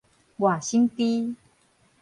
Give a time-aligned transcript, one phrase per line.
[0.37, 1.35] 外省豬